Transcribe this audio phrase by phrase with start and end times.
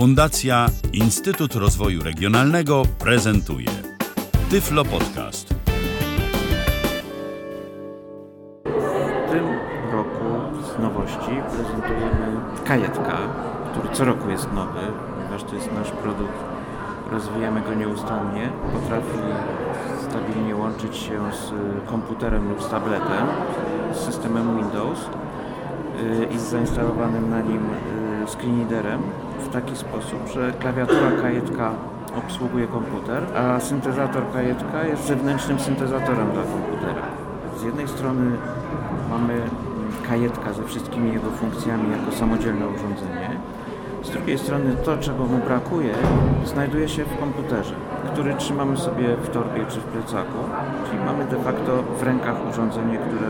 [0.00, 3.68] Fundacja Instytut Rozwoju Regionalnego prezentuje
[4.50, 5.54] Tyflo Podcast.
[8.64, 9.44] W tym
[9.92, 10.24] roku
[10.62, 13.18] z nowości prezentujemy kajetka,
[13.72, 14.80] który co roku jest nowy,
[15.16, 16.38] ponieważ to jest nasz produkt.
[17.10, 18.52] Rozwijamy go nieustannie.
[18.72, 19.18] Potrafi
[20.08, 21.52] stabilnie łączyć się z
[21.88, 23.26] komputerem lub z tabletem,
[23.92, 27.60] z systemem Windows y, i z zainstalowanym na nim
[28.30, 29.02] y, screen readerem
[29.38, 31.72] w taki sposób, że klawiatura kajetka
[32.18, 37.02] obsługuje komputer, a syntezator kajetka jest zewnętrznym syntezatorem dla komputera.
[37.58, 38.30] Z jednej strony
[39.10, 39.40] mamy
[40.08, 43.40] kajetka ze wszystkimi jego funkcjami jako samodzielne urządzenie.
[44.02, 45.94] Z drugiej strony to, czego mu brakuje,
[46.44, 47.74] znajduje się w komputerze,
[48.12, 50.38] który trzymamy sobie w torbie czy w plecaku.
[50.86, 53.28] Czyli mamy de facto w rękach urządzenie, które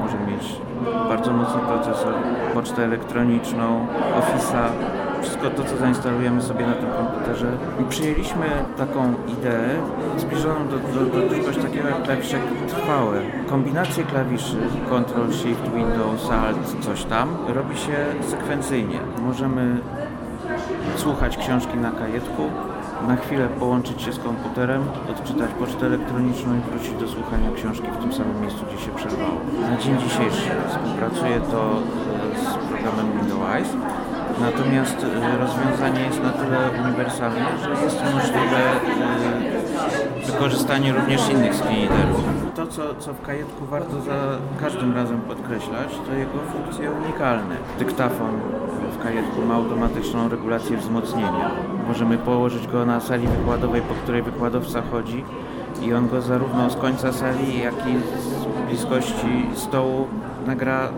[0.00, 0.60] może mieć
[1.08, 2.14] bardzo mocny procesor,
[2.54, 3.86] pocztę elektroniczną,
[4.20, 4.68] Office'a,
[5.22, 7.46] wszystko to, co zainstalujemy sobie na tym komputerze.
[7.80, 8.46] I przyjęliśmy
[8.76, 9.68] taką ideę
[10.16, 12.36] zbliżoną do, do, do czegoś takiego jak klawisze
[12.68, 13.20] trwałe.
[13.50, 18.98] Kombinacje klawiszy Ctrl, Shift, Windows, Alt, coś tam robi się sekwencyjnie.
[19.22, 19.76] Możemy
[20.96, 22.42] słuchać książki na kajetku,
[23.08, 28.02] na chwilę połączyć się z komputerem, odczytać pocztę elektroniczną i wrócić do słuchania książki w
[28.02, 29.40] tym samym miejscu, gdzie się przerwało.
[29.70, 31.82] Na dzień dzisiejszy współpracuje to
[32.36, 33.68] z programem Windows
[34.40, 38.60] Natomiast e, rozwiązanie jest na tyle uniwersalne, że jest możliwe
[40.26, 42.24] e, wykorzystanie również innych screenreaderów.
[42.54, 47.56] To, co, co w kajetku warto za każdym razem podkreślać, to jego funkcje unikalne.
[47.78, 48.40] Dyktafon
[48.92, 51.50] w kajetku ma automatyczną regulację wzmocnienia.
[51.88, 55.24] Możemy położyć go na sali wykładowej, po której wykładowca chodzi
[55.82, 60.08] i on go zarówno z końca sali, jak i z bliskości stołu
[60.46, 60.88] nagra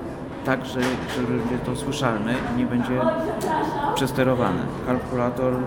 [0.47, 3.01] tak, że, że będzie to słyszalne i nie będzie
[3.95, 4.59] przesterowany.
[4.87, 5.59] Kalkulator y,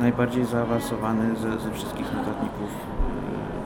[0.00, 2.70] najbardziej zaawansowany ze, ze wszystkich notatników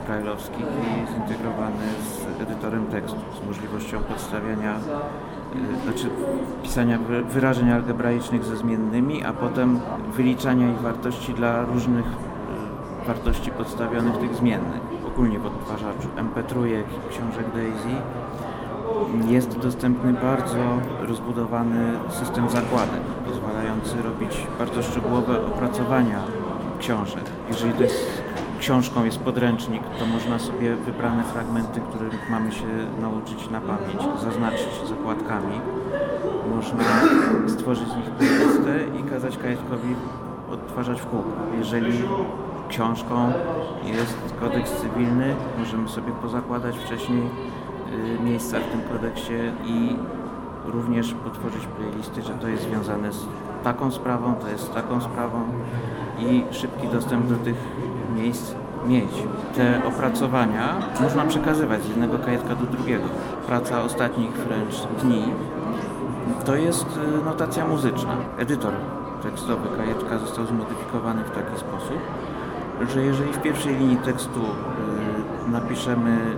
[0.09, 6.09] y, i zintegrowany z edytorem tekstu, z możliwością podstawiania, y, znaczy
[6.63, 6.99] pisania
[7.29, 9.79] wyrażeń algebraicznych ze zmiennymi, a potem
[10.13, 14.81] wyliczania ich wartości dla różnych y, wartości podstawionych tych zmiennych.
[15.07, 17.95] Ogólnie w odtwarzaczu MP3, książek Daisy
[19.27, 20.57] jest dostępny bardzo
[21.01, 26.19] rozbudowany system zakładek, pozwalający robić bardzo szczegółowe opracowania
[26.79, 27.23] książek.
[27.49, 28.21] Jeżeli to jest
[28.59, 32.67] książką jest podręcznik, to można sobie wybrane fragmenty, których mamy się
[33.01, 35.61] nauczyć na pamięć, zaznaczyć zakładkami.
[36.55, 36.83] Można
[37.47, 39.95] stworzyć z nich playlistę i kazać kajetkowi
[40.51, 41.29] odtwarzać w kółko.
[41.57, 41.93] Jeżeli
[42.69, 43.31] książką
[43.85, 47.21] jest kodeks cywilny, możemy sobie pozakładać wcześniej
[48.23, 49.33] miejsca w tym kodeksie
[49.65, 49.95] i
[50.65, 53.25] również potworzyć playlisty, że to jest związane z
[53.63, 55.41] taką sprawą, to jest z taką sprawą
[56.19, 57.55] i szybki dostęp do tych
[58.15, 58.55] miejsc
[58.87, 59.11] mieć.
[59.55, 63.05] Te opracowania można przekazywać z jednego kajetka do drugiego.
[63.47, 65.23] Praca ostatnich wręcz dni
[66.45, 66.85] to jest
[67.21, 68.15] y, notacja muzyczna.
[68.37, 68.73] Edytor
[69.23, 71.97] tekstowy kajetka został zmodyfikowany w taki sposób,
[72.93, 76.35] że jeżeli w pierwszej linii tekstu y, napiszemy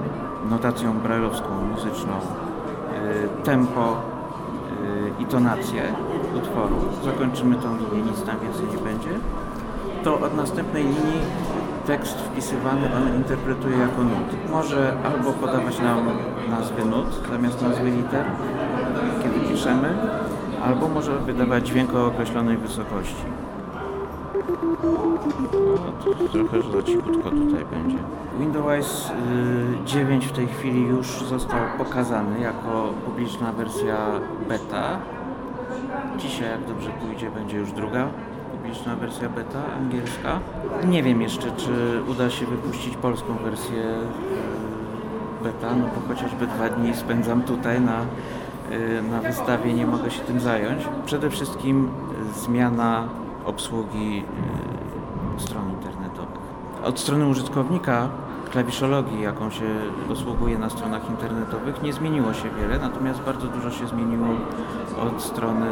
[0.49, 3.95] notacją brajlowską, muzyczną, y, tempo
[5.19, 5.83] y, i tonację
[6.37, 6.75] utworu.
[7.05, 9.09] Zakończymy tą linię, nic tam więcej nie będzie.
[10.03, 11.21] To od następnej linii
[11.87, 14.49] tekst wpisywany on interpretuje jako nut.
[14.51, 15.99] Może albo podawać nam
[16.49, 18.25] nazwy nut zamiast nazwy liter,
[19.23, 19.97] kiedy piszemy,
[20.63, 23.46] albo może wydawać dźwięk o określonej wysokości.
[26.31, 27.97] Trochę za cichutko tutaj będzie.
[28.39, 29.11] Windows
[29.85, 33.97] 9 y, w tej chwili już został pokazany jako publiczna wersja
[34.49, 34.99] beta.
[36.17, 38.07] Dzisiaj, jak dobrze pójdzie, będzie już druga
[38.51, 40.39] publiczna wersja beta angielska.
[40.87, 43.83] Nie wiem jeszcze, czy uda się wypuścić polską wersję
[45.41, 48.01] y, beta, no bo chociażby dwa dni spędzam tutaj na,
[48.71, 50.83] y, na wystawie, nie mogę się tym zająć.
[51.05, 51.89] Przede wszystkim
[52.35, 53.07] zmiana
[53.47, 54.23] obsługi
[55.37, 56.47] stron internetowych.
[56.83, 58.09] Od strony użytkownika
[58.51, 59.65] klawiszologii, jaką się
[60.07, 64.27] posługuje na stronach internetowych, nie zmieniło się wiele, natomiast bardzo dużo się zmieniło
[65.01, 65.67] od strony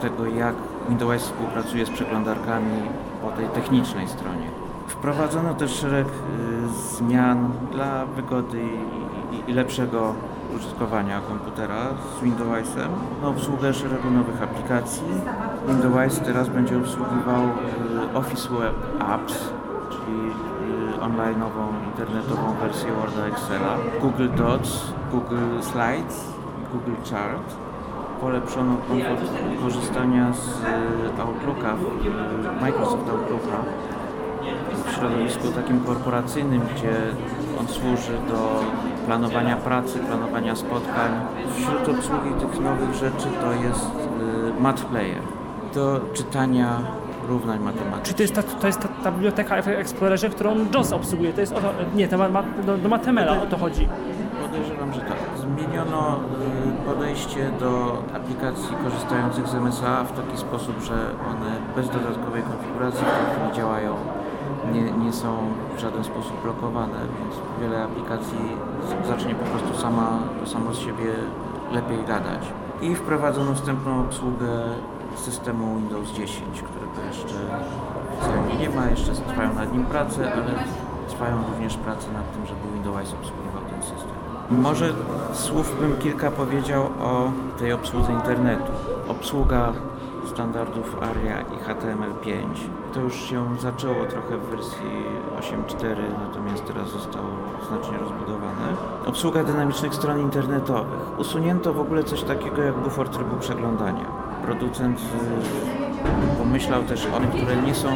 [0.00, 0.54] tego, jak
[0.88, 2.82] Windows współpracuje z przeglądarkami
[3.22, 4.50] po tej technicznej stronie.
[4.86, 8.68] Wprowadzono też szereg y, zmian dla wygody
[9.48, 10.14] i lepszego
[10.56, 11.82] użytkowania komputera
[12.18, 12.90] z Windowsem,
[13.22, 15.02] na obsługę szeregu nowych aplikacji.
[15.68, 17.42] Windows teraz będzie obsługiwał
[18.12, 19.50] y, Office Web Apps,
[19.90, 20.18] czyli
[20.96, 26.24] y, online'ową, internetową wersję Worda Excela, Google Docs, Google Slides,
[26.72, 27.56] Google Chart.
[28.20, 29.20] polepszono komfort
[29.62, 30.64] korzystania z
[31.18, 31.76] e, Outlooka,
[32.60, 33.58] Microsoft Outlooka
[34.86, 36.92] w środowisku takim korporacyjnym, gdzie
[37.60, 38.60] on służy do
[39.06, 41.10] planowania pracy, planowania spotkań.
[41.56, 43.90] Wśród obsługi tych nowych rzeczy to jest
[44.58, 45.22] y, Math Player
[45.74, 46.78] do czytania
[47.28, 48.02] równań matematycznych.
[48.02, 51.32] Czy to jest ta, to jest ta, ta biblioteka w Explorerze, którą JOS obsługuje?
[51.32, 53.88] To jest o to, nie, to ma, do, do Matemela o to chodzi.
[54.42, 55.18] Podejrzewam, że tak.
[55.36, 60.94] Zmieniono y, podejście do aplikacji korzystających z MSA w taki sposób, że
[61.30, 63.96] one bez dodatkowej konfiguracji w tej chwili działają,
[64.72, 65.36] nie, nie są
[65.76, 68.38] w żaden sposób blokowane, więc wiele aplikacji
[69.08, 71.14] zacznie po prostu sama, samo z siebie
[71.72, 72.52] lepiej gadać.
[72.82, 74.46] I wprowadzono wstępną obsługę
[75.16, 77.34] systemu Windows 10, którego jeszcze
[78.58, 80.54] nie ma, jeszcze trwają nad nim prace, ale
[81.08, 84.20] trwają również prace nad tym, żeby Windows obsługiwał ten system.
[84.50, 84.92] Może
[85.32, 88.72] słów bym kilka powiedział o tej obsłudze internetu.
[89.08, 89.72] Obsługa
[90.40, 92.54] standardów ARIA i HTML5
[92.94, 94.90] to już się zaczęło trochę w wersji
[95.40, 95.96] 8.4,
[96.26, 97.28] natomiast teraz zostało
[97.68, 98.66] znacznie rozbudowane.
[99.06, 101.18] Obsługa dynamicznych stron internetowych.
[101.18, 104.04] Usunięto w ogóle coś takiego jak bufor trybu przeglądania.
[104.44, 107.88] Producent y, pomyślał też o tych, które nie są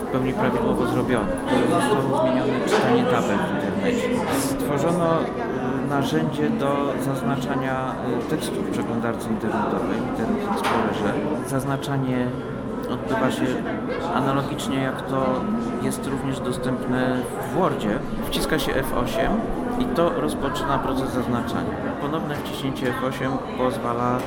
[0.00, 1.32] w pełni prawidłowo zrobione.
[1.70, 4.08] Zostało zmienione czytanie tabel w internecie.
[4.40, 5.18] Stworzono
[5.94, 7.94] narzędzie do zaznaczania
[8.26, 11.12] y, tekstów w przeglądarce internetowej, Internet Explorerze.
[11.46, 12.26] Zaznaczanie
[12.90, 13.46] odbywa się
[14.14, 15.40] analogicznie jak to
[15.82, 17.16] jest również dostępne
[17.50, 17.98] w Wordzie.
[18.26, 19.28] Wciska się F8
[19.78, 21.70] i to rozpoczyna proces zaznaczania.
[22.00, 24.18] Ponowne wciśnięcie F8 pozwala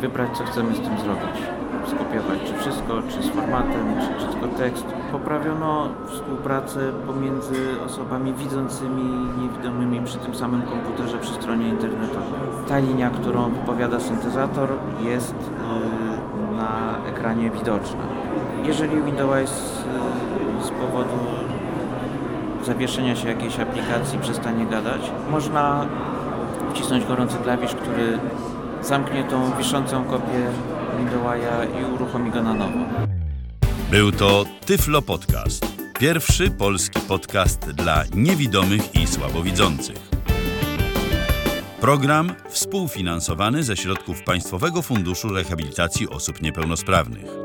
[0.00, 4.48] wybrać co chcemy z tym zrobić skopiować, czy wszystko, czy z formatem, czy, czy tylko
[4.48, 4.86] tekst.
[5.12, 12.40] Poprawiono współpracę pomiędzy osobami widzącymi i niewidomymi przy tym samym komputerze przy stronie internetowej.
[12.68, 14.68] Ta linia, którą wypowiada syntezator
[15.02, 18.02] jest y, na ekranie widoczna.
[18.64, 19.84] Jeżeli Windows
[20.60, 21.18] y, z powodu
[22.64, 25.86] zawieszenia się jakiejś aplikacji przestanie gadać, można
[26.70, 28.18] wcisnąć gorący klawisz, który
[28.82, 30.46] zamknie tą wiszącą kopię
[30.98, 32.78] Windowsa i uruchomi go na nowo.
[33.90, 35.66] Był to Tyflo Podcast.
[35.98, 39.96] Pierwszy polski podcast dla niewidomych i słabowidzących.
[41.80, 47.43] Program współfinansowany ze środków Państwowego Funduszu Rehabilitacji Osób Niepełnosprawnych.